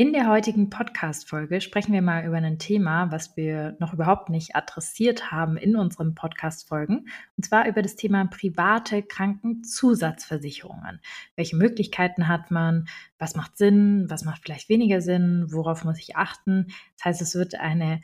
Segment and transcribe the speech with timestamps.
[0.00, 4.56] In der heutigen Podcast-Folge sprechen wir mal über ein Thema, was wir noch überhaupt nicht
[4.56, 7.06] adressiert haben in unseren Podcast-Folgen.
[7.36, 11.02] Und zwar über das Thema private Krankenzusatzversicherungen.
[11.36, 12.88] Welche Möglichkeiten hat man?
[13.18, 14.06] Was macht Sinn?
[14.08, 15.48] Was macht vielleicht weniger Sinn?
[15.50, 16.68] Worauf muss ich achten?
[16.96, 18.00] Das heißt, es wird eine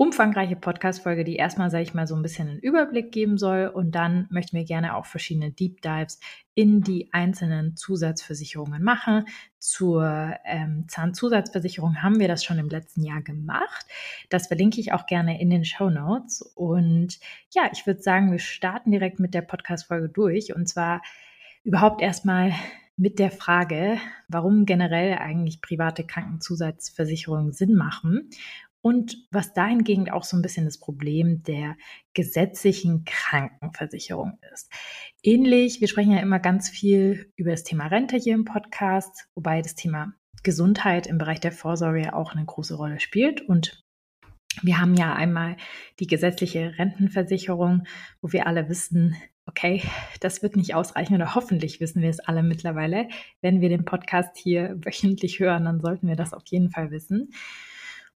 [0.00, 3.66] umfangreiche Podcast-Folge, die erstmal, sage ich mal, so ein bisschen einen Überblick geben soll.
[3.66, 6.20] Und dann möchten wir gerne auch verschiedene Deep Dives
[6.54, 9.26] in die einzelnen Zusatzversicherungen machen.
[9.58, 13.84] Zur ähm, Zahnzusatzversicherung haben wir das schon im letzten Jahr gemacht.
[14.30, 16.40] Das verlinke ich auch gerne in den Show Notes.
[16.54, 17.18] Und
[17.50, 20.54] ja, ich würde sagen, wir starten direkt mit der Podcast-Folge durch.
[20.54, 21.02] Und zwar
[21.62, 22.54] überhaupt erstmal
[22.96, 23.98] mit der Frage,
[24.28, 28.30] warum generell eigentlich private Krankenzusatzversicherungen Sinn machen
[28.82, 31.76] und was dahingehend auch so ein bisschen das Problem der
[32.14, 34.70] gesetzlichen Krankenversicherung ist.
[35.22, 39.62] Ähnlich, wir sprechen ja immer ganz viel über das Thema Rente hier im Podcast, wobei
[39.62, 43.42] das Thema Gesundheit im Bereich der Vorsorge auch eine große Rolle spielt.
[43.42, 43.82] Und
[44.62, 45.56] wir haben ja einmal
[45.98, 47.84] die gesetzliche Rentenversicherung,
[48.22, 49.82] wo wir alle wissen, okay,
[50.20, 53.08] das wird nicht ausreichen oder hoffentlich wissen wir es alle mittlerweile.
[53.42, 57.32] Wenn wir den Podcast hier wöchentlich hören, dann sollten wir das auf jeden Fall wissen.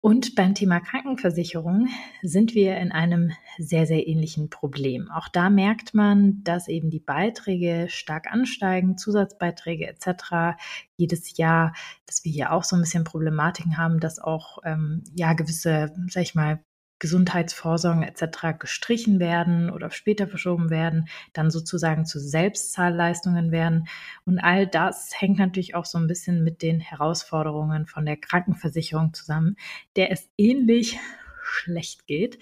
[0.04, 1.86] Und beim Thema Krankenversicherung
[2.22, 5.08] sind wir in einem sehr, sehr ähnlichen Problem.
[5.12, 10.58] Auch da merkt man, dass eben die Beiträge stark ansteigen, Zusatzbeiträge etc.
[10.96, 11.72] jedes Jahr,
[12.04, 16.24] dass wir hier auch so ein bisschen Problematiken haben, dass auch ähm, ja gewisse, sag
[16.24, 16.64] ich mal,
[17.02, 18.60] Gesundheitsvorsorgen etc.
[18.60, 23.88] gestrichen werden oder später verschoben werden, dann sozusagen zu Selbstzahlleistungen werden.
[24.24, 29.14] Und all das hängt natürlich auch so ein bisschen mit den Herausforderungen von der Krankenversicherung
[29.14, 29.56] zusammen,
[29.96, 31.00] der es ähnlich
[31.42, 32.38] schlecht geht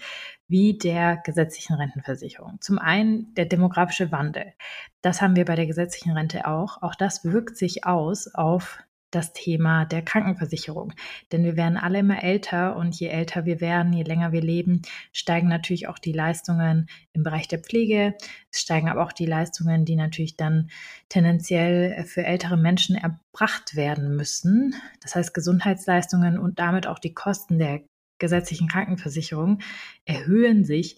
[0.47, 2.61] wie der gesetzlichen Rentenversicherung.
[2.61, 4.53] Zum einen der demografische Wandel.
[5.01, 6.83] Das haben wir bei der gesetzlichen Rente auch.
[6.83, 8.77] Auch das wirkt sich aus auf
[9.11, 10.93] das Thema der Krankenversicherung.
[11.31, 14.81] Denn wir werden alle immer älter und je älter wir werden, je länger wir leben,
[15.11, 18.15] steigen natürlich auch die Leistungen im Bereich der Pflege.
[18.51, 20.69] Es steigen aber auch die Leistungen, die natürlich dann
[21.09, 24.75] tendenziell für ältere Menschen erbracht werden müssen.
[25.01, 27.81] Das heißt, Gesundheitsleistungen und damit auch die Kosten der
[28.19, 29.59] gesetzlichen Krankenversicherung
[30.05, 30.97] erhöhen sich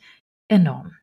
[0.49, 0.95] enorm.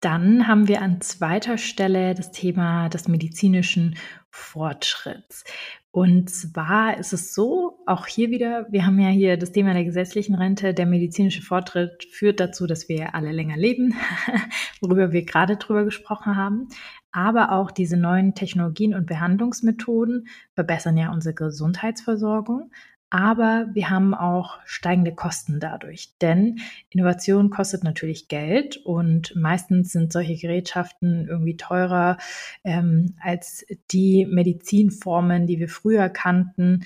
[0.00, 3.96] Dann haben wir an zweiter Stelle das Thema des medizinischen
[4.30, 5.44] Fortschritts.
[5.98, 9.82] Und zwar ist es so, auch hier wieder, wir haben ja hier das Thema der
[9.82, 10.72] gesetzlichen Rente.
[10.72, 13.94] Der medizinische Fortschritt führt dazu, dass wir alle länger leben,
[14.80, 16.68] worüber wir gerade drüber gesprochen haben.
[17.10, 22.70] Aber auch diese neuen Technologien und Behandlungsmethoden verbessern ja unsere Gesundheitsversorgung.
[23.10, 26.58] Aber wir haben auch steigende Kosten dadurch, denn
[26.90, 32.18] Innovation kostet natürlich Geld und meistens sind solche Gerätschaften irgendwie teurer
[32.64, 36.84] ähm, als die Medizinformen, die wir früher kannten.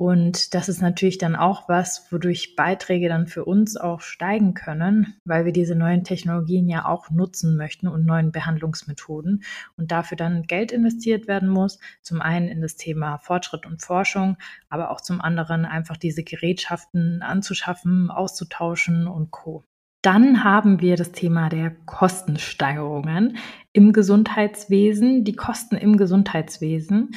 [0.00, 5.14] Und das ist natürlich dann auch was, wodurch Beiträge dann für uns auch steigen können,
[5.26, 9.44] weil wir diese neuen Technologien ja auch nutzen möchten und neuen Behandlungsmethoden
[9.76, 11.78] und dafür dann Geld investiert werden muss.
[12.00, 14.38] Zum einen in das Thema Fortschritt und Forschung,
[14.70, 19.64] aber auch zum anderen einfach diese Gerätschaften anzuschaffen, auszutauschen und Co.
[20.00, 23.36] Dann haben wir das Thema der Kostensteigerungen
[23.74, 25.24] im Gesundheitswesen.
[25.24, 27.10] Die Kosten im Gesundheitswesen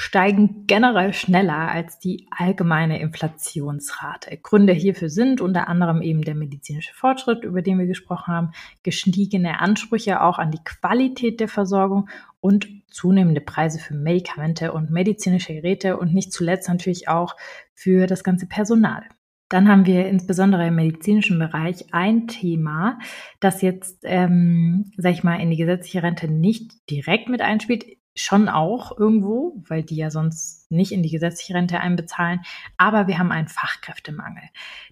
[0.00, 4.38] steigen generell schneller als die allgemeine Inflationsrate.
[4.40, 8.52] Gründe hierfür sind unter anderem eben der medizinische Fortschritt, über den wir gesprochen haben,
[8.84, 15.52] gestiegene Ansprüche auch an die Qualität der Versorgung und zunehmende Preise für Medikamente und medizinische
[15.52, 17.34] Geräte und nicht zuletzt natürlich auch
[17.74, 19.02] für das ganze Personal.
[19.48, 23.00] Dann haben wir insbesondere im medizinischen Bereich ein Thema,
[23.40, 27.84] das jetzt, ähm, sag ich mal, in die gesetzliche Rente nicht direkt mit einspielt,
[28.20, 32.40] schon auch irgendwo, weil die ja sonst nicht in die gesetzliche Rente einbezahlen,
[32.76, 34.42] aber wir haben einen Fachkräftemangel.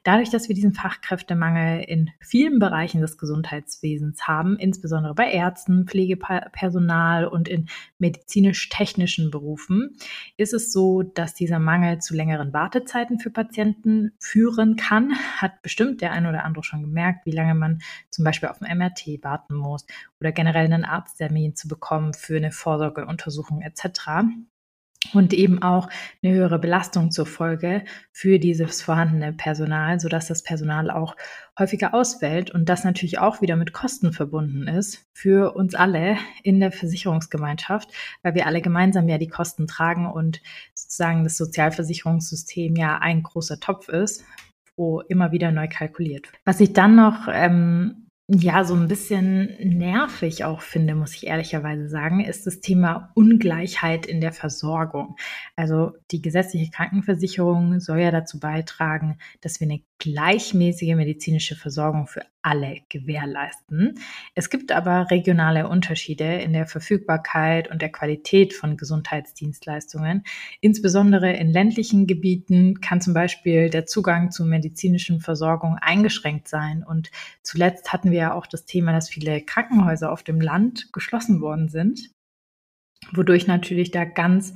[0.04, 7.26] Dadurch, dass wir diesen Fachkräftemangel in vielen Bereichen des Gesundheitswesens haben, insbesondere bei Ärzten, Pflegepersonal
[7.26, 7.68] und in
[7.98, 9.96] medizinisch-technischen Berufen,
[10.36, 15.14] ist es so, dass dieser Mangel zu längeren Wartezeiten für Patienten führen kann.
[15.36, 17.80] Hat bestimmt der ein oder andere schon gemerkt, wie lange man
[18.10, 19.86] zum Beispiel auf ein MRT warten muss
[20.20, 24.24] oder generell einen Arzttermin zu bekommen für eine Vorsorgeuntersuchung etc.
[25.12, 25.88] und eben auch
[26.22, 31.16] eine höhere Belastung zur Folge für dieses vorhandene Personal, sodass das Personal auch
[31.58, 36.60] häufiger ausfällt und das natürlich auch wieder mit Kosten verbunden ist für uns alle in
[36.60, 37.90] der Versicherungsgemeinschaft,
[38.22, 40.42] weil wir alle gemeinsam ja die Kosten tragen und
[40.74, 44.24] sozusagen das Sozialversicherungssystem ja ein großer Topf ist,
[44.76, 46.28] wo immer wieder neu kalkuliert.
[46.44, 51.88] Was ich dann noch ähm, ja, so ein bisschen nervig auch finde, muss ich ehrlicherweise
[51.88, 55.16] sagen, ist das Thema Ungleichheit in der Versorgung.
[55.54, 62.22] Also die gesetzliche Krankenversicherung soll ja dazu beitragen, dass wir eine gleichmäßige medizinische Versorgung für
[62.46, 63.98] alle gewährleisten.
[64.36, 70.22] Es gibt aber regionale Unterschiede in der Verfügbarkeit und der Qualität von Gesundheitsdienstleistungen.
[70.60, 76.84] Insbesondere in ländlichen Gebieten kann zum Beispiel der Zugang zu medizinischen Versorgung eingeschränkt sein.
[76.88, 77.10] Und
[77.42, 81.68] zuletzt hatten wir ja auch das Thema, dass viele Krankenhäuser auf dem Land geschlossen worden
[81.68, 82.12] sind,
[83.12, 84.54] wodurch natürlich da ganz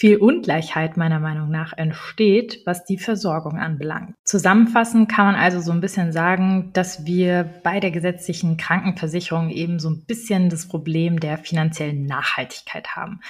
[0.00, 4.14] viel Ungleichheit meiner Meinung nach entsteht, was die Versorgung anbelangt.
[4.24, 9.78] Zusammenfassend kann man also so ein bisschen sagen, dass wir bei der gesetzlichen Krankenversicherung eben
[9.78, 13.20] so ein bisschen das Problem der finanziellen Nachhaltigkeit haben.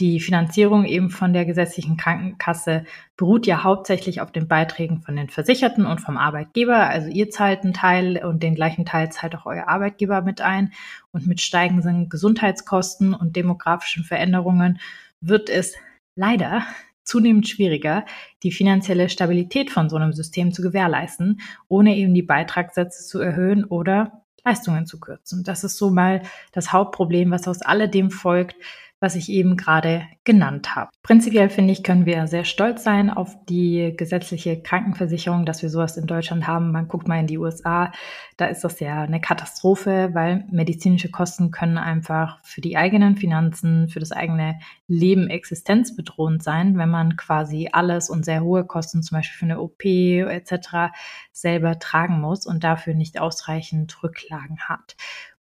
[0.00, 2.84] Die Finanzierung eben von der gesetzlichen Krankenkasse
[3.16, 6.90] beruht ja hauptsächlich auf den Beiträgen von den Versicherten und vom Arbeitgeber.
[6.90, 10.74] Also ihr zahlt einen Teil und den gleichen Teil zahlt auch euer Arbeitgeber mit ein.
[11.10, 14.78] Und mit steigenden Gesundheitskosten und demografischen Veränderungen
[15.20, 15.74] wird es
[16.18, 16.66] leider
[17.04, 18.04] zunehmend schwieriger,
[18.42, 23.64] die finanzielle Stabilität von so einem System zu gewährleisten, ohne eben die Beitragssätze zu erhöhen
[23.64, 25.44] oder Leistungen zu kürzen.
[25.44, 26.22] Das ist so mal
[26.52, 28.56] das Hauptproblem, was aus alledem folgt,
[29.00, 30.90] was ich eben gerade genannt habe.
[31.02, 35.96] Prinzipiell finde ich, können wir sehr stolz sein auf die gesetzliche Krankenversicherung, dass wir sowas
[35.96, 36.72] in Deutschland haben.
[36.72, 37.92] Man guckt mal in die USA,
[38.36, 43.88] da ist das ja eine Katastrophe, weil medizinische Kosten können einfach für die eigenen Finanzen,
[43.88, 44.58] für das eigene
[44.88, 49.60] Leben existenzbedrohend sein, wenn man quasi alles und sehr hohe Kosten, zum Beispiel für eine
[49.60, 50.92] OP etc.,
[51.32, 54.96] selber tragen muss und dafür nicht ausreichend Rücklagen hat.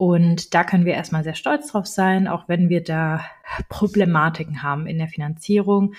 [0.02, 3.24] Und da können wir erstmal sehr stolz drauf sein, auch wenn wir da
[3.70, 5.94] Problematiken haben in der Finanzierung.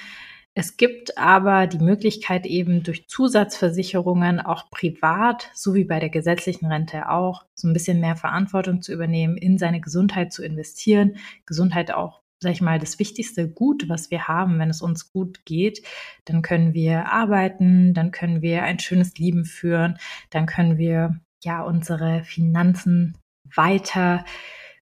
[0.54, 6.66] Es gibt aber die Möglichkeit eben durch Zusatzversicherungen auch privat, so wie bei der gesetzlichen
[6.66, 11.18] Rente auch, so ein bisschen mehr Verantwortung zu übernehmen, in seine Gesundheit zu investieren.
[11.46, 15.44] Gesundheit auch, sag ich mal, das wichtigste Gut, was wir haben, wenn es uns gut
[15.44, 15.80] geht.
[16.24, 19.96] Dann können wir arbeiten, dann können wir ein schönes Leben führen,
[20.30, 24.24] dann können wir ja unsere Finanzen weiter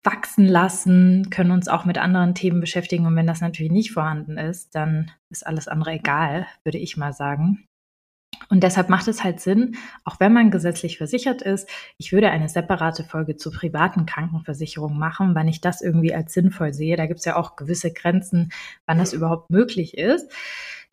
[0.03, 3.05] wachsen lassen, können uns auch mit anderen Themen beschäftigen.
[3.05, 7.13] Und wenn das natürlich nicht vorhanden ist, dann ist alles andere egal, würde ich mal
[7.13, 7.65] sagen.
[8.49, 12.49] Und deshalb macht es halt Sinn, auch wenn man gesetzlich versichert ist, ich würde eine
[12.49, 16.97] separate Folge zur privaten Krankenversicherung machen, wann ich das irgendwie als sinnvoll sehe.
[16.97, 18.51] Da gibt es ja auch gewisse Grenzen,
[18.85, 20.29] wann das überhaupt möglich ist.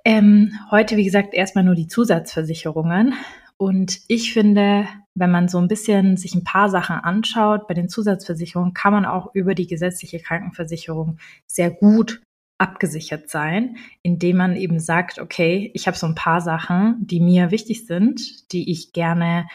[0.04, 3.14] Ähm, heute, wie gesagt, erstmal nur die Zusatzversicherungen.
[3.60, 7.90] Und ich finde, wenn man so ein bisschen sich ein paar Sachen anschaut, bei den
[7.90, 12.22] Zusatzversicherungen kann man auch über die gesetzliche Krankenversicherung sehr gut
[12.56, 17.50] abgesichert sein, indem man eben sagt, okay, ich habe so ein paar Sachen, die mir
[17.50, 19.46] wichtig sind, die ich gerne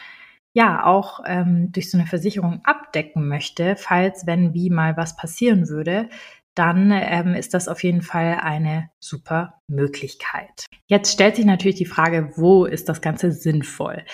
[0.54, 5.68] ja auch ähm, durch so eine Versicherung abdecken möchte, falls wenn wie mal was passieren
[5.68, 6.08] würde,
[6.56, 10.64] dann ähm, ist das auf jeden Fall eine super Möglichkeit.
[10.86, 14.04] Jetzt stellt sich natürlich die Frage, wo ist das Ganze sinnvoll?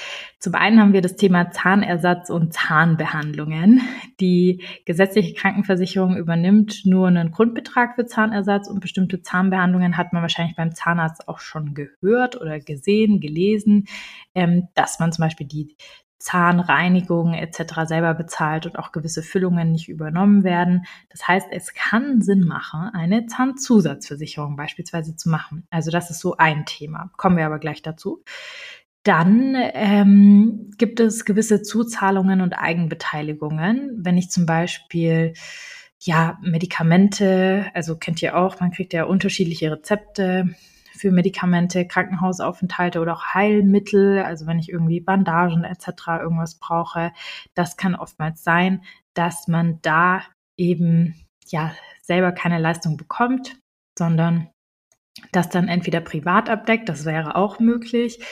[0.41, 3.81] Zum einen haben wir das Thema Zahnersatz und Zahnbehandlungen.
[4.19, 10.57] Die gesetzliche Krankenversicherung übernimmt nur einen Grundbetrag für Zahnersatz und bestimmte Zahnbehandlungen hat man wahrscheinlich
[10.57, 13.85] beim Zahnarzt auch schon gehört oder gesehen, gelesen,
[14.35, 15.77] ähm, dass man zum Beispiel die
[16.23, 17.83] Zahnreinigung etc.
[17.85, 20.87] selber bezahlt und auch gewisse Füllungen nicht übernommen werden.
[21.11, 25.67] Das heißt, es kann Sinn machen, eine Zahnzusatzversicherung beispielsweise zu machen.
[25.71, 27.11] Also das ist so ein Thema.
[27.17, 28.23] Kommen wir aber gleich dazu.
[29.03, 33.99] Dann ähm, gibt es gewisse Zuzahlungen und Eigenbeteiligungen.
[33.99, 35.35] Wenn ich zum Beispiel
[35.99, 40.55] ja Medikamente, also kennt ihr auch, man kriegt ja unterschiedliche Rezepte
[41.03, 45.89] für Medikamente, Krankenhausaufenthalte oder auch Heilmittel, also wenn ich irgendwie Bandagen etc.
[46.21, 47.13] irgendwas brauche,
[47.55, 50.23] das kann oftmals sein, dass man da
[50.57, 51.17] eben
[51.49, 53.57] ja selber keine Leistung bekommt,
[53.99, 54.49] sondern
[55.33, 58.25] das dann entweder privat abdeckt, das wäre auch möglich,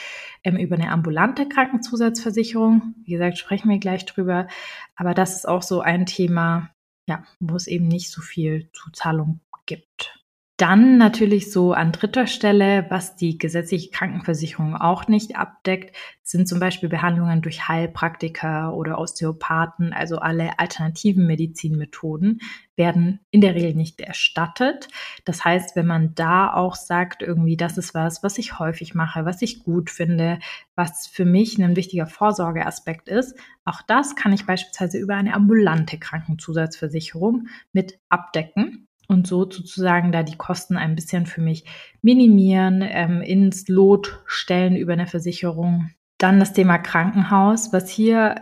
[0.45, 2.95] ähm, über eine ambulante Krankenzusatzversicherung.
[3.03, 4.47] Wie gesagt, sprechen wir gleich drüber.
[4.95, 6.69] Aber das ist auch so ein Thema,
[7.05, 10.20] ja, wo es eben nicht so viel Zuzahlung gibt.
[10.61, 16.59] Dann natürlich so an dritter Stelle, was die gesetzliche Krankenversicherung auch nicht abdeckt, sind zum
[16.59, 22.41] Beispiel Behandlungen durch Heilpraktiker oder Osteopathen, also alle alternativen Medizinmethoden
[22.75, 24.87] werden in der Regel nicht erstattet.
[25.25, 29.25] Das heißt, wenn man da auch sagt, irgendwie, das ist was, was ich häufig mache,
[29.25, 30.37] was ich gut finde,
[30.75, 35.97] was für mich ein wichtiger Vorsorgeaspekt ist, auch das kann ich beispielsweise über eine ambulante
[35.97, 41.65] Krankenzusatzversicherung mit abdecken und so sozusagen da die Kosten ein bisschen für mich
[42.01, 45.91] minimieren, ähm, ins Lot stellen über eine Versicherung.
[46.17, 48.35] Dann das Thema Krankenhaus, was hier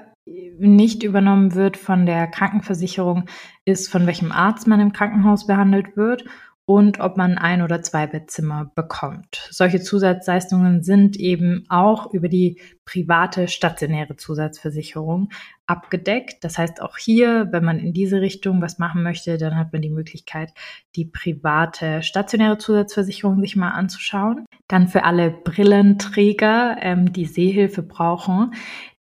[0.60, 3.26] nicht übernommen wird von der Krankenversicherung,
[3.66, 6.24] ist, von welchem Arzt man im Krankenhaus behandelt wird
[6.70, 9.48] und ob man ein oder zwei Bettzimmer bekommt.
[9.50, 15.30] Solche Zusatzleistungen sind eben auch über die private stationäre Zusatzversicherung
[15.66, 16.44] abgedeckt.
[16.44, 19.82] Das heißt, auch hier, wenn man in diese Richtung was machen möchte, dann hat man
[19.82, 20.54] die Möglichkeit,
[20.96, 24.46] die private stationäre Zusatzversicherung sich mal anzuschauen.
[24.68, 28.54] Dann für alle Brillenträger, ähm, die Sehhilfe brauchen,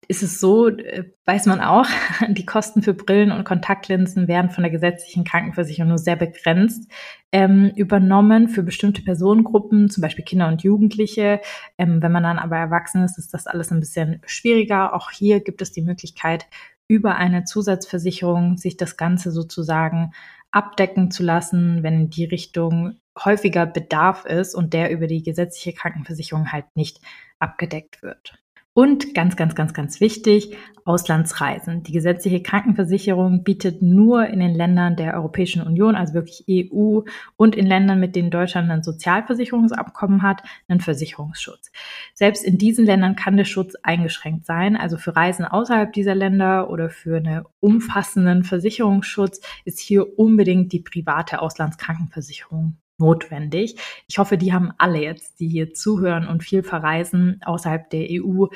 [0.08, 1.86] ist es so, äh, weiß man auch,
[2.28, 6.90] die Kosten für Brillen und Kontaktlinsen werden von der gesetzlichen Krankenversicherung nur sehr begrenzt
[7.32, 11.40] ähm, übernommen für bestimmte Personengruppen, zum Beispiel Kinder und Jugendliche.
[11.78, 14.94] Ähm, wenn man dann aber erwachsen ist, ist das alles ein bisschen schwieriger.
[14.94, 16.46] Auch hier gibt es die Möglichkeit,
[16.88, 20.12] über eine Zusatzversicherung sich das Ganze sozusagen
[20.50, 25.72] abdecken zu lassen, wenn in die Richtung häufiger Bedarf ist und der über die gesetzliche
[25.72, 27.00] Krankenversicherung halt nicht
[27.38, 28.41] abgedeckt wird.
[28.74, 31.82] Und ganz, ganz, ganz, ganz wichtig, Auslandsreisen.
[31.82, 37.02] Die gesetzliche Krankenversicherung bietet nur in den Ländern der Europäischen Union, also wirklich EU
[37.36, 41.70] und in Ländern, mit denen Deutschland ein Sozialversicherungsabkommen hat, einen Versicherungsschutz.
[42.14, 44.76] Selbst in diesen Ländern kann der Schutz eingeschränkt sein.
[44.76, 50.80] Also für Reisen außerhalb dieser Länder oder für einen umfassenden Versicherungsschutz ist hier unbedingt die
[50.80, 53.76] private Auslandskrankenversicherung notwendig.
[54.06, 58.46] Ich hoffe, die haben alle jetzt, die hier zuhören und viel verreisen außerhalb der EU,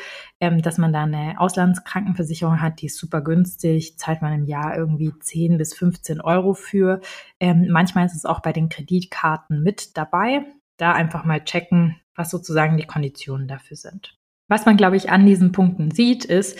[0.40, 4.76] ähm, dass man da eine Auslandskrankenversicherung hat, die ist super günstig, zahlt man im Jahr
[4.76, 7.00] irgendwie 10 bis 15 Euro für.
[7.40, 10.44] Ähm, manchmal ist es auch bei den Kreditkarten mit dabei.
[10.76, 14.16] Da einfach mal checken, was sozusagen die Konditionen dafür sind.
[14.48, 16.58] Was man, glaube ich, an diesen Punkten sieht, ist,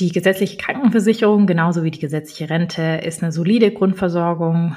[0.00, 4.76] die gesetzliche Krankenversicherung, genauso wie die gesetzliche Rente, ist eine solide Grundversorgung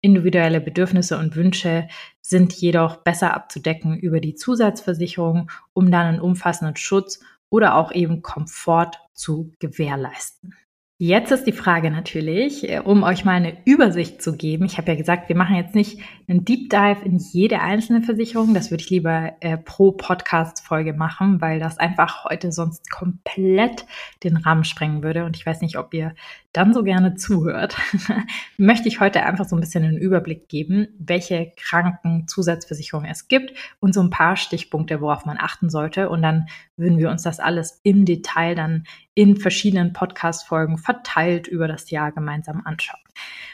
[0.00, 1.88] Individuelle Bedürfnisse und Wünsche
[2.20, 8.22] sind jedoch besser abzudecken über die Zusatzversicherung, um dann einen umfassenden Schutz oder auch eben
[8.22, 10.54] Komfort zu gewährleisten.
[11.00, 14.64] Jetzt ist die Frage natürlich, äh, um euch mal eine Übersicht zu geben.
[14.64, 18.52] Ich habe ja gesagt, wir machen jetzt nicht einen Deep Dive in jede einzelne Versicherung.
[18.52, 23.86] Das würde ich lieber äh, pro Podcast-Folge machen, weil das einfach heute sonst komplett
[24.22, 25.24] den Rahmen sprengen würde.
[25.24, 26.14] Und ich weiß nicht, ob ihr
[26.52, 27.76] dann so gerne zuhört.
[28.58, 33.94] Möchte ich heute einfach so ein bisschen einen Überblick geben, welche Krankenzusatzversicherungen es gibt und
[33.94, 36.10] so ein paar Stichpunkte, worauf man achten sollte.
[36.10, 41.68] Und dann würden wir uns das alles im Detail dann in verschiedenen Podcast-Folgen verteilt über
[41.68, 43.00] das Jahr gemeinsam anschauen.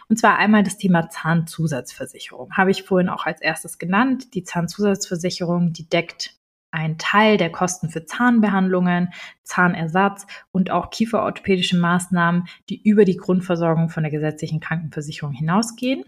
[0.08, 2.56] Und zwar einmal das Thema Zahnzusatzversicherung.
[2.64, 4.32] Habe ich vorhin auch als erstes genannt.
[4.32, 6.34] Die Zahnzusatzversicherung, die deckt
[6.70, 13.90] einen Teil der Kosten für Zahnbehandlungen, Zahnersatz und auch kieferorthopädische Maßnahmen, die über die Grundversorgung
[13.90, 16.04] von der gesetzlichen Krankenversicherung hinausgehen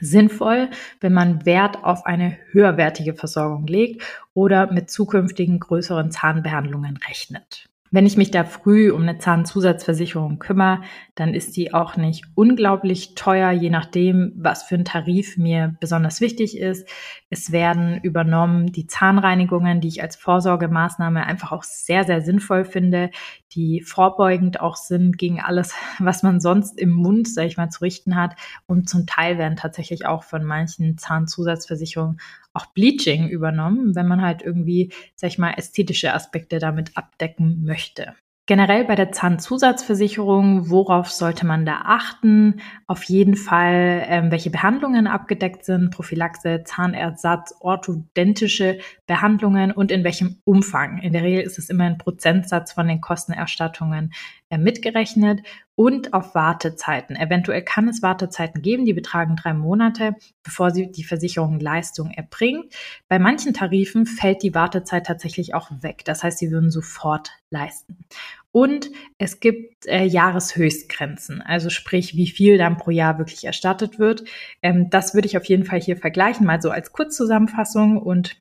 [0.00, 0.68] sinnvoll,
[1.00, 4.02] wenn man Wert auf eine höherwertige Versorgung legt
[4.34, 7.70] oder mit zukünftigen größeren Zahnbehandlungen rechnet.
[7.90, 10.80] Wenn ich mich da früh um eine Zahnzusatzversicherung kümmere,
[11.14, 16.20] dann ist die auch nicht unglaublich teuer, je nachdem, was für ein Tarif mir besonders
[16.20, 16.88] wichtig ist.
[17.30, 23.10] Es werden übernommen die Zahnreinigungen, die ich als Vorsorgemaßnahme einfach auch sehr, sehr sinnvoll finde,
[23.54, 27.80] die vorbeugend auch sind gegen alles, was man sonst im Mund, sag ich mal, zu
[27.82, 28.36] richten hat.
[28.66, 32.20] Und zum Teil werden tatsächlich auch von manchen Zahnzusatzversicherungen
[32.52, 38.14] auch Bleaching übernommen, wenn man halt irgendwie, sag ich mal, ästhetische Aspekte damit abdecken möchte.
[38.46, 42.60] Generell bei der Zahnzusatzversicherung, worauf sollte man da achten?
[42.86, 50.42] Auf jeden Fall, ähm, welche Behandlungen abgedeckt sind, Prophylaxe, Zahnersatz, orthodontische Behandlungen und in welchem
[50.44, 50.98] Umfang.
[50.98, 54.12] In der Regel ist es immer ein Prozentsatz von den Kostenerstattungen
[54.50, 55.40] mitgerechnet
[55.74, 57.16] und auf Wartezeiten.
[57.16, 62.72] Eventuell kann es Wartezeiten geben, die betragen drei Monate, bevor sie die Versicherung Leistung erbringt.
[63.08, 66.02] Bei manchen Tarifen fällt die Wartezeit tatsächlich auch weg.
[66.04, 68.04] Das heißt, sie würden sofort leisten.
[68.52, 74.24] Und es gibt äh, Jahreshöchstgrenzen, also sprich, wie viel dann pro Jahr wirklich erstattet wird.
[74.62, 78.36] Ähm, das würde ich auf jeden Fall hier vergleichen, mal so als Kurzzusammenfassung und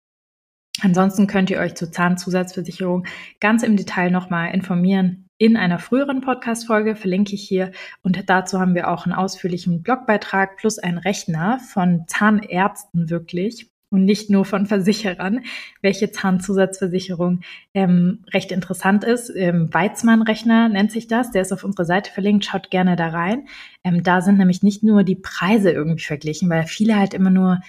[0.81, 3.05] Ansonsten könnt ihr euch zur Zahnzusatzversicherung
[3.39, 7.73] ganz im Detail nochmal informieren in einer früheren Podcast-Folge, verlinke ich hier.
[8.01, 14.05] Und dazu haben wir auch einen ausführlichen Blogbeitrag plus einen Rechner von Zahnärzten wirklich und
[14.05, 15.41] nicht nur von Versicherern,
[15.81, 17.41] welche Zahnzusatzversicherung
[17.73, 19.33] ähm, recht interessant ist.
[19.35, 23.49] Ähm, Weizmann-Rechner nennt sich das, der ist auf unserer Seite verlinkt, schaut gerne da rein.
[23.83, 27.59] Ähm, da sind nämlich nicht nur die Preise irgendwie verglichen, weil viele halt immer nur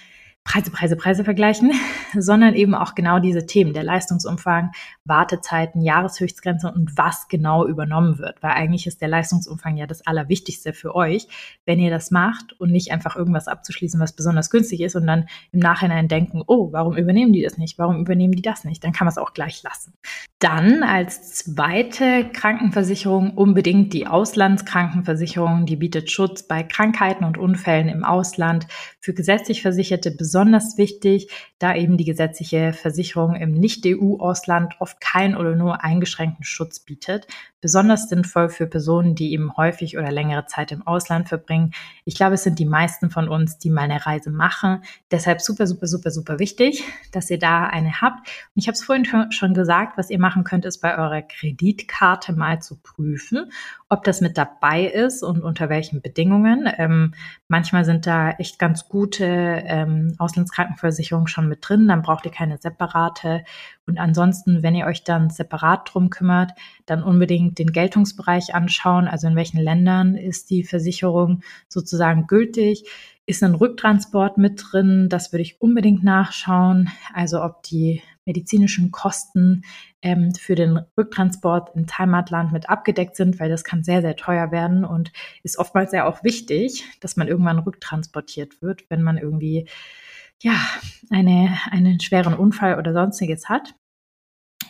[0.44, 1.72] Preise, Preise, Preise vergleichen,
[2.18, 4.70] sondern eben auch genau diese Themen, der Leistungsumfang,
[5.04, 8.42] Wartezeiten, Jahreshöchstgrenze und was genau übernommen wird.
[8.42, 11.26] Weil eigentlich ist der Leistungsumfang ja das Allerwichtigste für euch,
[11.64, 15.26] wenn ihr das macht und nicht einfach irgendwas abzuschließen, was besonders günstig ist und dann
[15.50, 17.78] im Nachhinein denken, oh, warum übernehmen die das nicht?
[17.78, 18.84] Warum übernehmen die das nicht?
[18.84, 19.94] Dann kann man es auch gleich lassen.
[20.40, 25.64] Dann als zweite Krankenversicherung unbedingt die Auslandskrankenversicherung.
[25.64, 28.66] Die bietet Schutz bei Krankheiten und Unfällen im Ausland
[29.00, 35.56] für gesetzlich Versicherte besonders wichtig, da eben die gesetzliche Versicherung im Nicht-EU-Ausland oft keinen oder
[35.56, 37.26] nur eingeschränkten Schutz bietet.
[37.60, 41.72] Besonders sinnvoll für Personen, die eben häufig oder längere Zeit im Ausland verbringen.
[42.04, 44.82] Ich glaube, es sind die meisten von uns, die mal eine Reise machen.
[45.10, 48.28] Deshalb super, super, super, super wichtig, dass ihr da eine habt.
[48.28, 52.34] Und ich habe es vorhin schon gesagt, was ihr machen könnt, ist bei eurer Kreditkarte
[52.34, 53.50] mal zu prüfen,
[53.88, 56.68] ob das mit dabei ist und unter welchen Bedingungen.
[56.76, 57.14] Ähm,
[57.48, 62.58] manchmal sind da echt ganz gute ähm, Auslandskrankenversicherungen schon mit drin, dann braucht ihr keine
[62.58, 63.44] separate.
[63.86, 66.52] Und ansonsten, wenn ihr euch dann separat drum kümmert,
[66.86, 72.84] dann unbedingt den Geltungsbereich anschauen, also in welchen Ländern ist die Versicherung sozusagen gültig.
[73.26, 75.08] Ist ein Rücktransport mit drin?
[75.08, 76.90] Das würde ich unbedingt nachschauen.
[77.14, 79.62] Also ob die medizinischen Kosten
[80.02, 84.50] ähm, für den Rücktransport ins Heimatland mit abgedeckt sind, weil das kann sehr, sehr teuer
[84.50, 85.12] werden und
[85.42, 89.68] ist oftmals ja auch wichtig, dass man irgendwann rücktransportiert wird, wenn man irgendwie
[90.44, 90.60] ja,
[91.10, 93.74] eine, einen schweren Unfall oder sonstiges hat.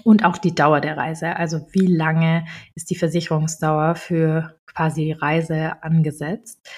[0.04, 5.82] Und auch die Dauer der Reise, also wie lange ist die Versicherungsdauer für quasi Reise
[5.82, 6.68] angesetzt.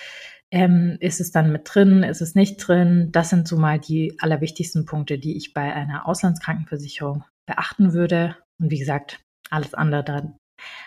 [0.50, 2.04] Ähm, ist es dann mit drin?
[2.04, 3.10] Ist es nicht drin?
[3.12, 8.36] Das sind so mal die allerwichtigsten Punkte, die ich bei einer Auslandskrankenversicherung beachten würde.
[8.58, 10.36] Und wie gesagt, alles andere dann,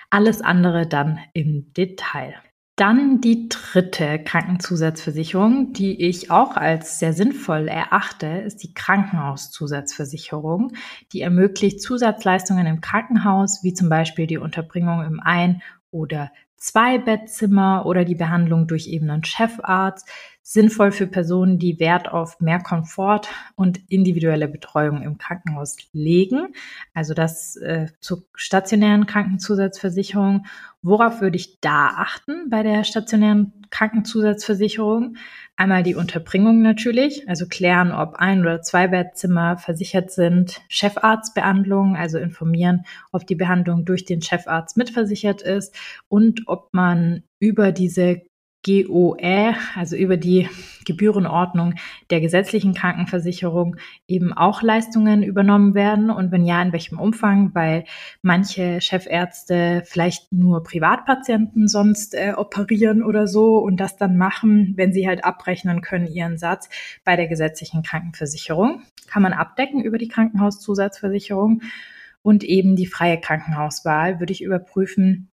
[0.09, 2.35] alles andere dann im Detail.
[2.79, 10.71] Dann die dritte Krankenzusatzversicherung, die ich auch als sehr sinnvoll erachte, ist die Krankenhauszusatzversicherung.
[11.11, 18.05] Die ermöglicht Zusatzleistungen im Krankenhaus, wie zum Beispiel die Unterbringung im Ein- oder Zwei-Bettzimmer oder
[18.05, 20.07] die Behandlung durch eben einen Chefarzt
[20.49, 26.55] sinnvoll für Personen, die Wert auf mehr Komfort und individuelle Betreuung im Krankenhaus legen.
[26.95, 30.47] Also das äh, zur stationären Krankenzusatzversicherung.
[30.81, 35.17] Worauf würde ich da achten bei der stationären Krankenzusatzversicherung?
[35.55, 40.61] Einmal die Unterbringung natürlich, also klären, ob ein oder zwei Bettzimmer versichert sind.
[40.67, 45.75] Chefarztbehandlung, also informieren, ob die Behandlung durch den Chefarzt mitversichert ist
[46.07, 48.23] und ob man über diese
[48.65, 50.49] GOE, also über die
[50.85, 51.75] Gebührenordnung
[52.09, 56.09] der gesetzlichen Krankenversicherung eben auch Leistungen übernommen werden.
[56.09, 57.85] Und wenn ja, in welchem Umfang, weil
[58.21, 64.91] manche Chefärzte vielleicht nur Privatpatienten sonst äh, operieren oder so und das dann machen, wenn
[64.91, 66.69] sie halt abrechnen können ihren Satz
[67.05, 68.81] bei der gesetzlichen Krankenversicherung.
[69.07, 71.61] Kann man abdecken über die Krankenhauszusatzversicherung.
[72.21, 75.29] Und eben die freie Krankenhauswahl würde ich überprüfen,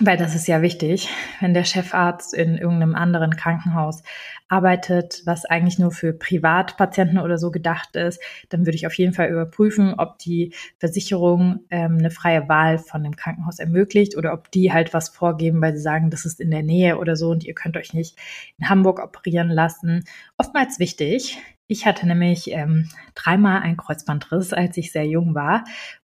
[0.00, 1.08] weil das ist ja wichtig,
[1.40, 4.02] wenn der Chefarzt in irgendeinem anderen Krankenhaus
[4.48, 9.14] arbeitet, was eigentlich nur für Privatpatienten oder so gedacht ist, dann würde ich auf jeden
[9.14, 14.50] Fall überprüfen, ob die Versicherung ähm, eine freie Wahl von dem Krankenhaus ermöglicht oder ob
[14.50, 17.44] die halt was vorgeben, weil sie sagen, das ist in der Nähe oder so und
[17.44, 18.18] ihr könnt euch nicht
[18.58, 20.04] in Hamburg operieren lassen.
[20.36, 21.38] Oftmals wichtig.
[21.68, 25.64] Ich hatte nämlich ähm, dreimal einen Kreuzbandriss, als ich sehr jung war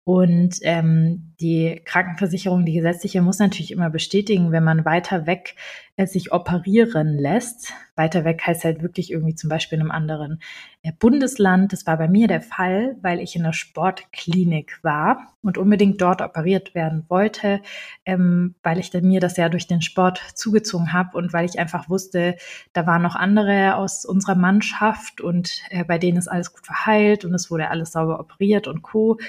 [0.09, 5.55] und ähm, die Krankenversicherung, die gesetzliche, muss natürlich immer bestätigen, wenn man weiter weg
[5.97, 7.73] äh, sich operieren lässt.
[7.95, 10.41] Weiter weg heißt halt wirklich irgendwie zum Beispiel in einem anderen
[10.81, 11.73] äh, Bundesland.
[11.73, 16.23] Das war bei mir der Fall, weil ich in der Sportklinik war und unbedingt dort
[16.23, 17.61] operiert werden wollte,
[18.03, 21.87] ähm, weil ich mir das ja durch den Sport zugezogen habe und weil ich einfach
[21.87, 22.35] wusste,
[22.73, 27.25] da waren noch andere aus unserer Mannschaft und äh, bei denen ist alles gut verheilt
[27.25, 29.19] und es wurde alles sauber operiert und co.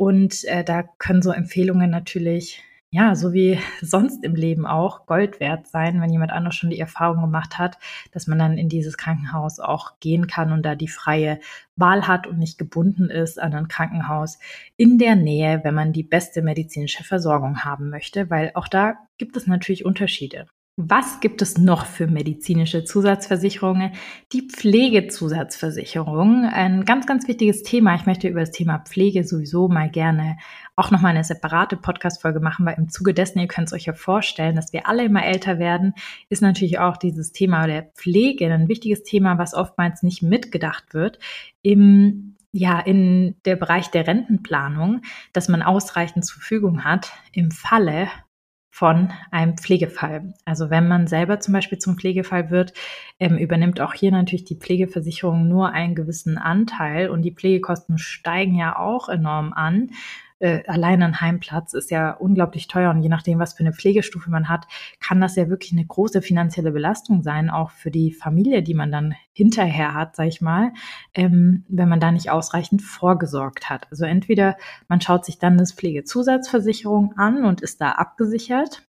[0.00, 5.40] Und äh, da können so Empfehlungen natürlich, ja, so wie sonst im Leben auch, Gold
[5.40, 7.76] wert sein, wenn jemand anders schon die Erfahrung gemacht hat,
[8.10, 11.38] dass man dann in dieses Krankenhaus auch gehen kann und da die freie
[11.76, 14.38] Wahl hat und nicht gebunden ist an ein Krankenhaus
[14.78, 19.36] in der Nähe, wenn man die beste medizinische Versorgung haben möchte, weil auch da gibt
[19.36, 20.46] es natürlich Unterschiede.
[20.82, 23.92] Was gibt es noch für medizinische Zusatzversicherungen?
[24.32, 27.96] Die Pflegezusatzversicherung, ein ganz, ganz wichtiges Thema.
[27.96, 30.38] Ich möchte über das Thema Pflege sowieso mal gerne
[30.76, 33.92] auch nochmal eine separate Podcast-Folge machen, weil im Zuge dessen, ihr könnt es euch ja
[33.92, 35.92] vorstellen, dass wir alle immer älter werden,
[36.30, 41.18] ist natürlich auch dieses Thema der Pflege ein wichtiges Thema, was oftmals nicht mitgedacht wird.
[41.60, 48.08] Im ja, in der Bereich der Rentenplanung, dass man ausreichend zur Verfügung hat im Falle
[48.70, 50.32] von einem Pflegefall.
[50.44, 52.72] Also wenn man selber zum Beispiel zum Pflegefall wird,
[53.18, 58.54] ähm, übernimmt auch hier natürlich die Pflegeversicherung nur einen gewissen Anteil und die Pflegekosten steigen
[58.54, 59.90] ja auch enorm an
[60.40, 64.30] äh, allein ein Heimplatz ist ja unglaublich teuer und je nachdem, was für eine Pflegestufe
[64.30, 64.66] man hat,
[64.98, 68.90] kann das ja wirklich eine große finanzielle Belastung sein, auch für die Familie, die man
[68.90, 70.72] dann hinterher hat, sag ich mal,
[71.14, 73.86] ähm, wenn man da nicht ausreichend vorgesorgt hat.
[73.90, 74.56] Also entweder
[74.88, 78.82] man schaut sich dann das Pflegezusatzversicherung an und ist da abgesichert,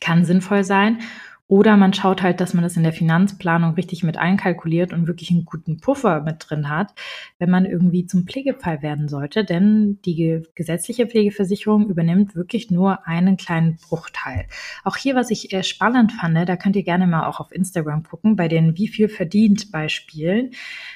[0.00, 0.98] kann sinnvoll sein.
[1.48, 5.30] Oder man schaut halt, dass man das in der Finanzplanung richtig mit einkalkuliert und wirklich
[5.30, 6.92] einen guten Puffer mit drin hat,
[7.38, 9.44] wenn man irgendwie zum Pflegefall werden sollte.
[9.44, 14.46] Denn die gesetzliche Pflegeversicherung übernimmt wirklich nur einen kleinen Bruchteil.
[14.82, 18.34] Auch hier, was ich spannend fand, da könnt ihr gerne mal auch auf Instagram gucken,
[18.34, 20.50] bei den Wie viel verdient Beispielen,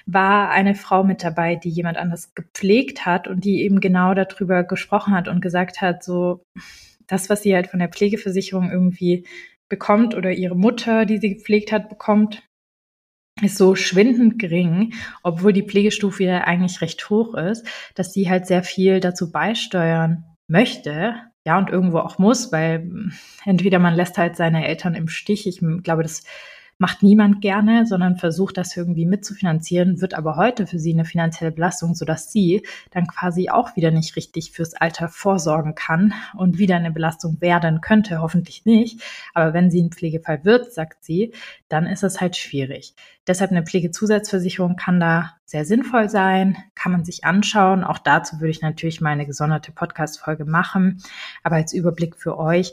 [0.06, 4.64] war eine Frau mit dabei, die jemand anders gepflegt hat und die eben genau darüber
[4.64, 6.42] gesprochen hat und gesagt hat, so,
[7.06, 9.26] das, was sie halt von der Pflegeversicherung irgendwie
[9.70, 12.42] bekommt oder ihre Mutter, die sie gepflegt hat, bekommt,
[13.40, 18.46] ist so schwindend gering, obwohl die Pflegestufe ja eigentlich recht hoch ist, dass sie halt
[18.46, 21.14] sehr viel dazu beisteuern möchte,
[21.46, 22.90] ja, und irgendwo auch muss, weil
[23.46, 25.46] entweder man lässt halt seine Eltern im Stich.
[25.46, 26.24] Ich glaube, das
[26.80, 31.52] macht niemand gerne, sondern versucht das irgendwie mitzufinanzieren, wird aber heute für sie eine finanzielle
[31.52, 36.76] Belastung, sodass sie dann quasi auch wieder nicht richtig fürs Alter vorsorgen kann und wieder
[36.76, 39.02] eine Belastung werden könnte, hoffentlich nicht.
[39.34, 41.34] Aber wenn sie ein Pflegefall wird, sagt sie,
[41.68, 42.94] dann ist es halt schwierig.
[43.26, 47.84] Deshalb eine Pflegezusatzversicherung kann da sehr sinnvoll sein, kann man sich anschauen.
[47.84, 51.02] Auch dazu würde ich natürlich mal eine gesonderte Podcast-Folge machen.
[51.42, 52.72] Aber als Überblick für euch,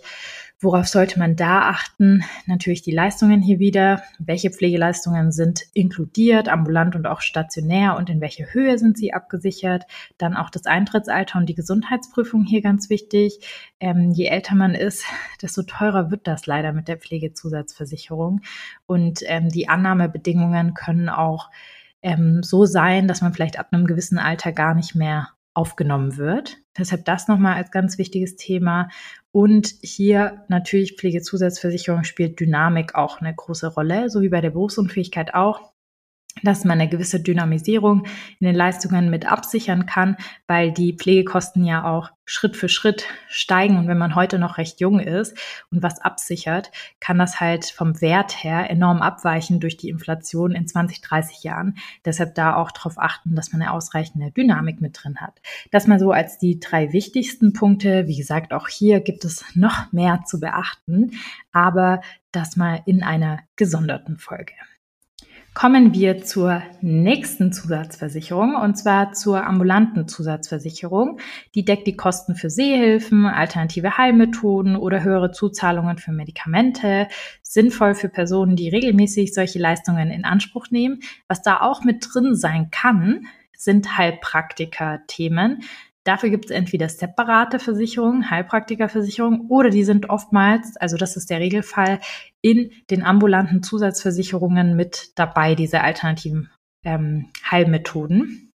[0.60, 2.24] Worauf sollte man da achten?
[2.48, 4.02] Natürlich die Leistungen hier wieder.
[4.18, 9.84] Welche Pflegeleistungen sind inkludiert, ambulant und auch stationär und in welche Höhe sind sie abgesichert?
[10.18, 13.40] Dann auch das Eintrittsalter und die Gesundheitsprüfung hier ganz wichtig.
[13.80, 15.06] Ähm, je älter man ist,
[15.44, 18.42] desto teurer wird das leider mit der Pflegezusatzversicherung.
[18.88, 21.52] Und ähm, die Annahmebedingungen können auch
[22.02, 26.58] ähm, so sein, dass man vielleicht ab einem gewissen Alter gar nicht mehr aufgenommen wird.
[26.78, 28.90] Deshalb das nochmal als ganz wichtiges Thema.
[29.32, 35.34] Und hier natürlich Pflegezusatzversicherung spielt Dynamik auch eine große Rolle, so wie bei der Berufsunfähigkeit
[35.34, 35.74] auch
[36.44, 38.06] dass man eine gewisse Dynamisierung
[38.40, 43.78] in den Leistungen mit absichern kann, weil die Pflegekosten ja auch Schritt für Schritt steigen.
[43.78, 45.38] Und wenn man heute noch recht jung ist
[45.72, 50.68] und was absichert, kann das halt vom Wert her enorm abweichen durch die Inflation in
[50.68, 51.78] 20, 30 Jahren.
[52.06, 55.42] Deshalb da auch darauf achten, dass man eine ausreichende Dynamik mit drin hat.
[55.72, 58.08] Das mal so als die drei wichtigsten Punkte.
[58.08, 61.12] Wie gesagt, auch hier gibt es noch mehr zu beachten,
[61.54, 62.02] aber
[62.34, 64.54] das mal in einer gesonderten Folge
[65.58, 71.20] kommen wir zur nächsten Zusatzversicherung und zwar zur ambulanten Zusatzversicherung.
[71.56, 77.08] Die deckt die Kosten für Sehhilfen, alternative Heilmethoden oder höhere Zuzahlungen für Medikamente.
[77.42, 81.00] Sinnvoll für Personen, die regelmäßig solche Leistungen in Anspruch nehmen.
[81.28, 83.26] Was da auch mit drin sein kann,
[83.58, 85.64] sind Heilpraktiker-Themen.
[86.08, 91.42] Dafür gibt es entweder separate Versicherungen, Heilpraktikerversicherungen, oder die sind oftmals, also das ist der
[91.42, 92.00] Regelfall,
[92.42, 96.50] in den ambulanten Zusatzversicherungen mit dabei, diese alternativen
[96.86, 98.54] ähm, Heilmethoden.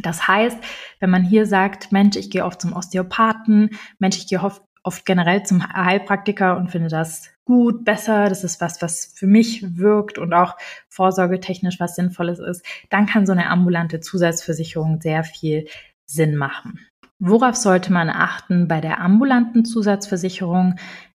[0.00, 0.56] Das heißt,
[0.98, 5.04] wenn man hier sagt, Mensch, ich gehe oft zum Osteopathen, Mensch, ich gehe oft, oft
[5.04, 10.16] generell zum Heilpraktiker und finde das gut, besser, das ist was, was für mich wirkt
[10.16, 10.56] und auch
[10.88, 15.66] vorsorgetechnisch was Sinnvolles ist, dann kann so eine ambulante Zusatzversicherung sehr viel
[16.08, 16.80] Sinn machen.
[17.20, 20.76] Worauf sollte man achten bei der ambulanten Zusatzversicherung?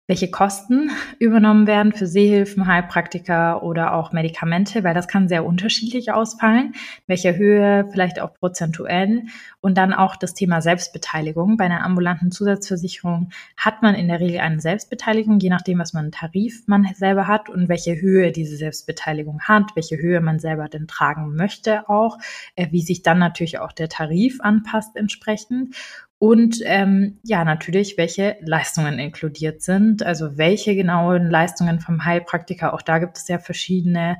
[0.09, 6.11] Welche Kosten übernommen werden für Sehhilfen, Heilpraktiker oder auch Medikamente, weil das kann sehr unterschiedlich
[6.11, 6.73] ausfallen,
[7.05, 9.21] welcher Höhe, vielleicht auch prozentuell.
[9.61, 11.57] Und dann auch das Thema Selbstbeteiligung.
[11.57, 16.11] Bei einer ambulanten Zusatzversicherung hat man in der Regel eine Selbstbeteiligung, je nachdem, was man
[16.11, 20.87] Tarif man selber hat und welche Höhe diese Selbstbeteiligung hat, welche Höhe man selber denn
[20.87, 22.17] tragen möchte auch,
[22.55, 25.75] äh, wie sich dann natürlich auch der Tarif anpasst entsprechend
[26.19, 32.81] und ähm, ja, natürlich, welche Leistungen inkludiert sind, also welche genauen Leistungen vom Heilpraktiker, auch
[32.81, 34.17] da gibt es ja verschiedene,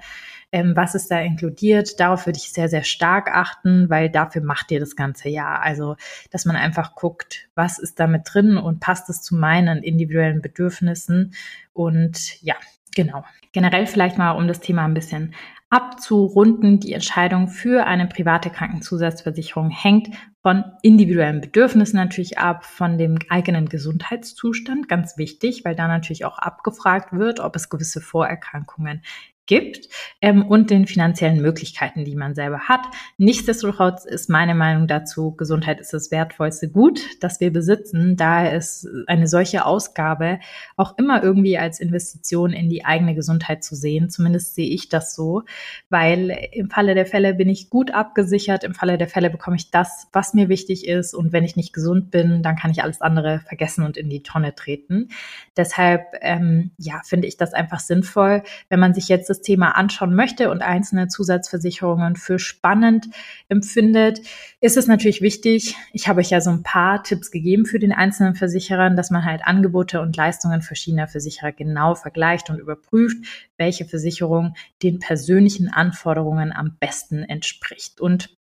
[0.54, 4.72] ähm, was ist da inkludiert, darauf würde ich sehr, sehr stark achten, weil dafür macht
[4.72, 5.62] ihr das ganze Jahr.
[5.62, 5.98] Also,
[6.32, 10.42] dass man einfach guckt, was ist da mit drin und passt es zu meinen individuellen
[10.42, 11.34] Bedürfnissen
[11.74, 12.56] und ja,
[12.96, 13.24] Genau.
[13.52, 15.34] Generell vielleicht mal, um das Thema ein bisschen
[15.69, 16.79] abzurunden.
[16.79, 20.10] Die Entscheidung für eine private Krankenzusatzversicherung hängt
[20.41, 26.39] von individuellen Bedürfnissen natürlich ab, von dem eigenen Gesundheitszustand, ganz wichtig, weil da natürlich auch
[26.39, 29.03] abgefragt wird, ob es gewisse Vorerkrankungen
[29.50, 29.90] gibt
[30.22, 32.82] ähm, und den finanziellen Möglichkeiten, die man selber hat.
[33.18, 38.16] Nichtsdestotrotz ist meine Meinung dazu, Gesundheit ist das wertvollste Gut, das wir besitzen.
[38.16, 40.40] Daher ist eine solche Ausgabe
[40.78, 44.12] auch immer irgendwie als Investition in die eigene Gesundheit zu sehen.
[44.12, 45.42] Zumindest sehe ich das so,
[45.90, 48.64] weil im Falle der Fälle bin ich gut abgesichert.
[48.64, 51.16] Im Falle der Fälle bekomme ich das, was mir wichtig ist.
[51.16, 54.22] Und wenn ich nicht gesund bin, dann kann ich alles andere vergessen und in die
[54.22, 55.10] Tonne treten.
[55.58, 60.15] Deshalb, ähm, ja, finde ich das einfach sinnvoll, wenn man sich jetzt das Thema anschauen
[60.15, 63.08] möchte und einzelne Zusatzversicherungen für spannend
[63.47, 64.21] empfindet,
[64.62, 67.91] ist es natürlich wichtig, ich habe euch ja so ein paar Tipps gegeben für den
[67.91, 73.17] einzelnen Versicherern, dass man halt Angebote und Leistungen verschiedener Versicherer genau vergleicht und überprüft,
[73.58, 78.02] welche Versicherung den persönlichen Anforderungen am besten entspricht.
[78.02, 78.38] Und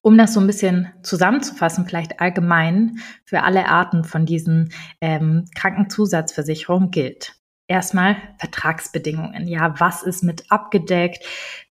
[0.00, 6.90] um das so ein bisschen zusammenzufassen, vielleicht allgemein für alle Arten von diesen ähm, Krankenzusatzversicherungen
[6.90, 7.41] gilt
[7.72, 9.48] erstmal Vertragsbedingungen.
[9.48, 11.24] Ja, was ist mit abgedeckt?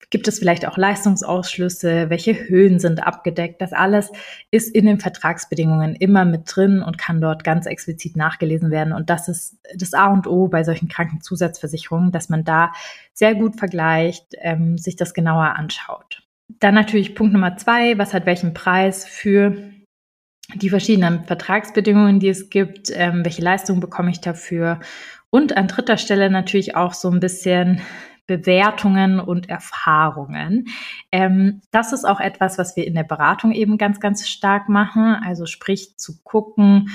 [0.09, 2.11] Gibt es vielleicht auch Leistungsausschlüsse?
[2.11, 3.61] Welche Höhen sind abgedeckt?
[3.61, 4.11] Das alles
[4.51, 8.93] ist in den Vertragsbedingungen immer mit drin und kann dort ganz explizit nachgelesen werden.
[8.93, 12.73] Und das ist das A und O bei solchen Krankenzusatzversicherungen, dass man da
[13.13, 16.21] sehr gut vergleicht, ähm, sich das genauer anschaut.
[16.59, 19.57] Dann natürlich Punkt Nummer zwei, was hat welchen Preis für
[20.53, 24.79] die verschiedenen Vertragsbedingungen, die es gibt, ähm, welche Leistung bekomme ich dafür
[25.33, 27.81] und an dritter Stelle natürlich auch so ein bisschen
[28.27, 30.67] Bewertungen und Erfahrungen.
[31.11, 35.17] Ähm, das ist auch etwas, was wir in der Beratung eben ganz, ganz stark machen.
[35.25, 36.89] Also sprich zu gucken,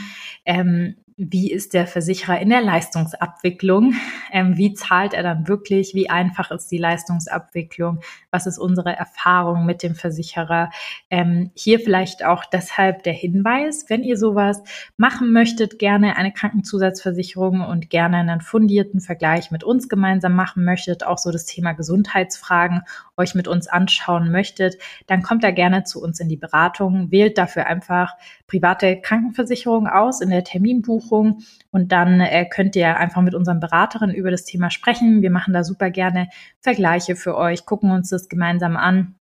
[0.45, 3.95] ähm, wie ist der Versicherer in der Leistungsabwicklung?
[4.31, 5.93] Ähm, wie zahlt er dann wirklich?
[5.93, 8.01] Wie einfach ist die Leistungsabwicklung?
[8.31, 10.71] Was ist unsere Erfahrung mit dem Versicherer?
[11.11, 14.63] Ähm, hier vielleicht auch deshalb der Hinweis, wenn ihr sowas
[14.97, 21.05] machen möchtet, gerne eine Krankenzusatzversicherung und gerne einen fundierten Vergleich mit uns gemeinsam machen möchtet,
[21.05, 22.83] auch so das Thema Gesundheitsfragen
[23.19, 24.77] euch mit uns anschauen möchtet,
[25.07, 28.15] dann kommt da gerne zu uns in die Beratung, wählt dafür einfach
[28.47, 34.15] private Krankenversicherung aus in der Terminbuchung und dann äh, könnt ihr einfach mit unseren Beraterinnen
[34.15, 35.23] über das Thema sprechen.
[35.23, 36.29] Wir machen da super gerne
[36.61, 39.18] Vergleiche für euch, gucken uns das gemeinsam an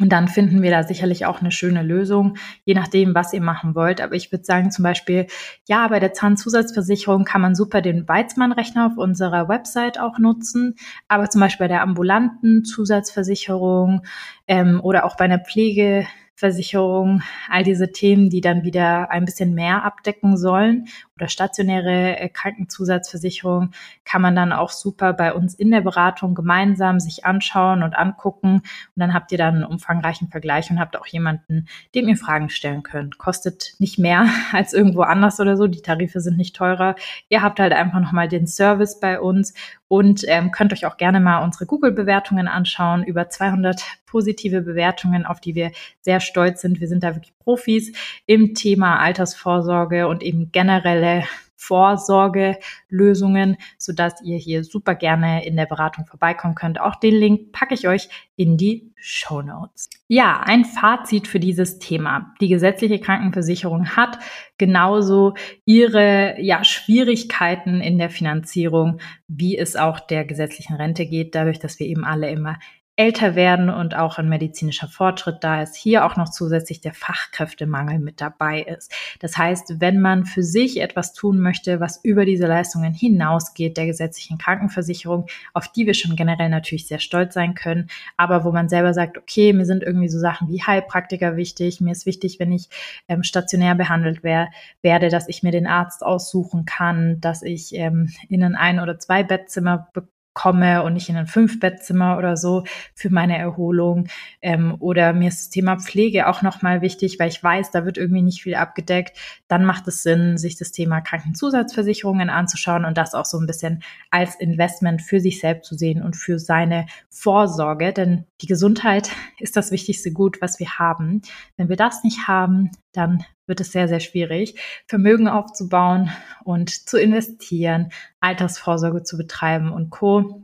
[0.00, 3.74] und dann finden wir da sicherlich auch eine schöne Lösung, je nachdem, was ihr machen
[3.74, 4.00] wollt.
[4.00, 5.26] Aber ich würde sagen, zum Beispiel,
[5.66, 10.76] ja, bei der Zahnzusatzversicherung kann man super den Weizmann-Rechner auf unserer Website auch nutzen.
[11.08, 14.02] Aber zum Beispiel bei der ambulanten Zusatzversicherung
[14.48, 16.06] ähm, oder auch bei einer Pflege
[16.38, 22.28] Versicherung, all diese Themen, die dann wieder ein bisschen mehr abdecken sollen oder stationäre äh,
[22.28, 23.70] Krankenzusatzversicherung
[24.04, 28.56] kann man dann auch super bei uns in der Beratung gemeinsam sich anschauen und angucken.
[28.56, 28.62] Und
[28.96, 32.82] dann habt ihr dann einen umfangreichen Vergleich und habt auch jemanden, dem ihr Fragen stellen
[32.82, 33.18] könnt.
[33.18, 35.66] Kostet nicht mehr als irgendwo anders oder so.
[35.66, 36.96] Die Tarife sind nicht teurer.
[37.28, 39.54] Ihr habt halt einfach nochmal den Service bei uns
[39.88, 43.04] und ähm, könnt euch auch gerne mal unsere Google-Bewertungen anschauen.
[43.04, 46.80] Über 200 positive Bewertungen, auf die wir sehr stolz sind.
[46.80, 47.92] Wir sind da wirklich Profis
[48.26, 51.22] im Thema Altersvorsorge und eben generelle
[51.54, 56.80] Vorsorgelösungen, sodass ihr hier super gerne in der Beratung vorbeikommen könnt.
[56.80, 59.88] Auch den Link packe ich euch in die Show Notes.
[60.08, 62.34] Ja, ein Fazit für dieses Thema.
[62.40, 64.18] Die gesetzliche Krankenversicherung hat
[64.58, 71.60] genauso ihre ja, Schwierigkeiten in der Finanzierung, wie es auch der gesetzlichen Rente geht, dadurch,
[71.60, 72.58] dass wir eben alle immer
[72.96, 77.98] älter werden und auch ein medizinischer Fortschritt da ist, hier auch noch zusätzlich der Fachkräftemangel
[77.98, 78.90] mit dabei ist.
[79.20, 83.86] Das heißt, wenn man für sich etwas tun möchte, was über diese Leistungen hinausgeht, der
[83.86, 88.70] gesetzlichen Krankenversicherung, auf die wir schon generell natürlich sehr stolz sein können, aber wo man
[88.70, 92.52] selber sagt, okay, mir sind irgendwie so Sachen wie Heilpraktiker wichtig, mir ist wichtig, wenn
[92.52, 92.68] ich
[93.08, 94.48] ähm, stationär behandelt wär,
[94.80, 98.98] werde, dass ich mir den Arzt aussuchen kann, dass ich ähm, in ein ein oder
[98.98, 99.88] zwei Bettzimmer
[100.36, 104.06] komme und nicht in ein Fünf-Bettzimmer oder so für meine Erholung.
[104.42, 107.96] Ähm, oder mir ist das Thema Pflege auch nochmal wichtig, weil ich weiß, da wird
[107.96, 109.16] irgendwie nicht viel abgedeckt.
[109.48, 113.82] Dann macht es Sinn, sich das Thema Krankenzusatzversicherungen anzuschauen und das auch so ein bisschen
[114.10, 117.94] als Investment für sich selbst zu sehen und für seine Vorsorge.
[117.94, 121.22] Denn die Gesundheit ist das wichtigste Gut, was wir haben.
[121.56, 126.10] Wenn wir das nicht haben, dann wird es sehr, sehr schwierig, Vermögen aufzubauen
[126.44, 130.42] und zu investieren, Altersvorsorge zu betreiben und Co.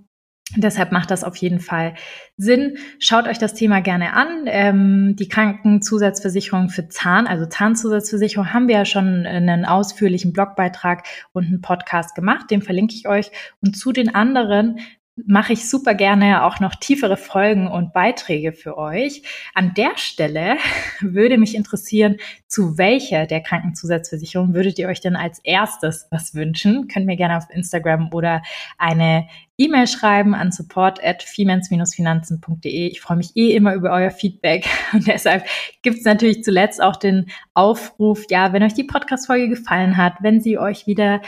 [0.56, 1.94] Deshalb macht das auf jeden Fall
[2.36, 2.76] Sinn.
[2.98, 4.44] Schaut euch das Thema gerne an.
[4.46, 11.46] Ähm, die Krankenzusatzversicherung für Zahn, also Zahnzusatzversicherung, haben wir ja schon einen ausführlichen Blogbeitrag und
[11.46, 12.50] einen Podcast gemacht.
[12.50, 13.30] Den verlinke ich euch.
[13.62, 14.80] Und zu den anderen
[15.16, 19.22] mache ich super gerne auch noch tiefere Folgen und Beiträge für euch.
[19.54, 20.56] An der Stelle
[21.00, 26.88] würde mich interessieren, zu welcher der Krankenzusatzversicherung würdet ihr euch denn als erstes was wünschen?
[26.88, 28.42] Könnt mir gerne auf Instagram oder
[28.78, 34.66] eine E-Mail schreiben an support at finanzende Ich freue mich eh immer über euer Feedback
[34.94, 35.44] und deshalb
[35.82, 40.40] gibt es natürlich zuletzt auch den Aufruf, ja, wenn euch die Podcast-Folge gefallen hat, wenn
[40.40, 41.20] sie euch wieder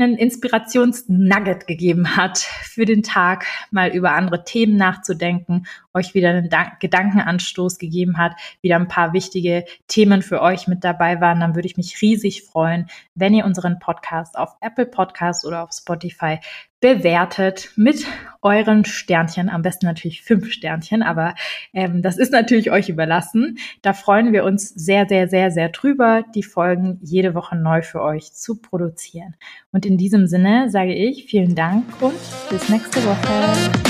[0.00, 6.50] einen Inspirationsnugget gegeben hat für den Tag, mal über andere Themen nachzudenken, euch wieder einen
[6.80, 11.66] Gedankenanstoß gegeben hat, wieder ein paar wichtige Themen für euch mit dabei waren, dann würde
[11.66, 16.38] ich mich riesig freuen, wenn ihr unseren Podcast auf Apple Podcast oder auf Spotify
[16.80, 18.06] bewertet mit
[18.42, 21.34] euren Sternchen, am besten natürlich fünf Sternchen, aber
[21.74, 23.58] ähm, das ist natürlich euch überlassen.
[23.82, 28.02] Da freuen wir uns sehr, sehr, sehr, sehr drüber, die Folgen jede Woche neu für
[28.02, 29.34] euch zu produzieren.
[29.72, 32.14] Und in diesem Sinne sage ich vielen Dank und
[32.48, 33.89] bis nächste Woche.